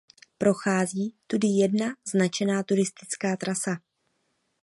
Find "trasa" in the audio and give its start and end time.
3.37-3.79